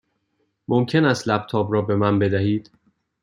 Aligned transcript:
ممکن 0.67 1.05
است 1.05 1.27
لپ 1.27 1.45
تاپ 1.47 1.71
را 1.73 1.81
به 1.81 1.95
من 1.95 2.19
بدهید؟ 2.19 2.71